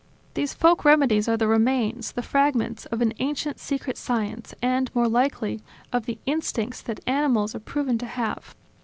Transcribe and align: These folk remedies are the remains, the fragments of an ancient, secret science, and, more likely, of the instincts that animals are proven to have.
These 0.33 0.55
folk 0.55 0.83
remedies 0.83 1.27
are 1.29 1.37
the 1.37 1.47
remains, 1.47 2.13
the 2.13 2.23
fragments 2.23 2.87
of 2.87 3.03
an 3.03 3.13
ancient, 3.19 3.59
secret 3.59 3.99
science, 3.99 4.55
and, 4.59 4.89
more 4.95 5.07
likely, 5.07 5.61
of 5.93 6.07
the 6.07 6.17
instincts 6.25 6.81
that 6.81 7.01
animals 7.05 7.53
are 7.53 7.59
proven 7.59 7.99
to 7.99 8.07
have. 8.07 8.55